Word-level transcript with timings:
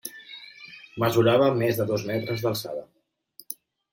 Mesurava 1.03 1.49
més 1.59 1.81
de 1.81 1.85
dos 1.91 2.05
metres 2.11 2.45
d'alçada. 2.45 2.87